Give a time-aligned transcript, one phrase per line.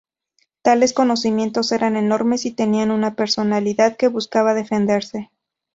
[0.63, 5.29] Tales conocimientos eran enormes y tenían una personalidad que buscaba defenderse.